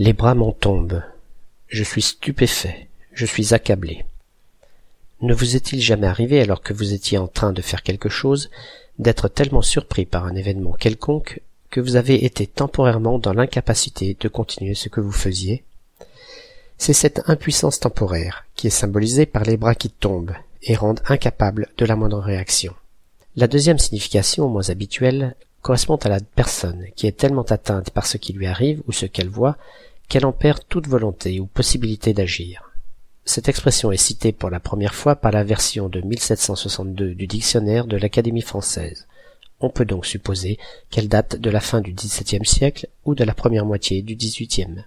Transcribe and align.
Les 0.00 0.12
bras 0.12 0.36
m'en 0.36 0.52
tombent. 0.52 1.02
Je 1.66 1.82
suis 1.82 2.02
stupéfait. 2.02 2.86
Je 3.12 3.26
suis 3.26 3.52
accablé. 3.52 4.04
Ne 5.22 5.34
vous 5.34 5.56
est-il 5.56 5.80
jamais 5.80 6.06
arrivé, 6.06 6.40
alors 6.40 6.62
que 6.62 6.72
vous 6.72 6.92
étiez 6.92 7.18
en 7.18 7.26
train 7.26 7.52
de 7.52 7.62
faire 7.62 7.82
quelque 7.82 8.08
chose, 8.08 8.48
d'être 9.00 9.26
tellement 9.26 9.62
surpris 9.62 10.06
par 10.06 10.24
un 10.24 10.36
événement 10.36 10.72
quelconque 10.74 11.40
que 11.70 11.80
vous 11.80 11.96
avez 11.96 12.24
été 12.24 12.46
temporairement 12.46 13.18
dans 13.18 13.32
l'incapacité 13.32 14.16
de 14.20 14.28
continuer 14.28 14.74
ce 14.74 14.88
que 14.88 15.00
vous 15.00 15.10
faisiez? 15.10 15.64
C'est 16.78 16.92
cette 16.92 17.28
impuissance 17.28 17.80
temporaire 17.80 18.46
qui 18.54 18.68
est 18.68 18.70
symbolisée 18.70 19.26
par 19.26 19.42
les 19.42 19.56
bras 19.56 19.74
qui 19.74 19.90
tombent 19.90 20.36
et 20.62 20.76
rendent 20.76 21.02
incapable 21.08 21.70
de 21.76 21.84
la 21.84 21.96
moindre 21.96 22.20
réaction. 22.20 22.72
La 23.34 23.48
deuxième 23.48 23.80
signification, 23.80 24.48
moins 24.48 24.70
habituelle, 24.70 25.34
correspond 25.62 25.96
à 25.96 26.08
la 26.08 26.20
personne 26.20 26.86
qui 26.96 27.06
est 27.06 27.16
tellement 27.16 27.42
atteinte 27.42 27.90
par 27.90 28.06
ce 28.06 28.16
qui 28.16 28.32
lui 28.32 28.46
arrive 28.46 28.82
ou 28.86 28.92
ce 28.92 29.06
qu'elle 29.06 29.28
voit 29.28 29.56
qu'elle 30.08 30.26
en 30.26 30.32
perd 30.32 30.60
toute 30.68 30.88
volonté 30.88 31.38
ou 31.40 31.46
possibilité 31.46 32.14
d'agir. 32.14 32.70
Cette 33.24 33.48
expression 33.48 33.92
est 33.92 33.98
citée 33.98 34.32
pour 34.32 34.48
la 34.48 34.60
première 34.60 34.94
fois 34.94 35.16
par 35.16 35.32
la 35.32 35.44
version 35.44 35.90
de 35.90 36.00
1762 36.00 37.14
du 37.14 37.26
dictionnaire 37.26 37.86
de 37.86 37.98
l'Académie 37.98 38.40
française. 38.40 39.06
On 39.60 39.68
peut 39.68 39.84
donc 39.84 40.06
supposer 40.06 40.58
qu'elle 40.90 41.08
date 41.08 41.36
de 41.36 41.50
la 41.50 41.60
fin 41.60 41.82
du 41.82 41.92
XVIIe 41.92 42.46
siècle 42.46 42.88
ou 43.04 43.14
de 43.14 43.24
la 43.24 43.34
première 43.34 43.66
moitié 43.66 44.00
du 44.00 44.14
XVIIIe. 44.14 44.86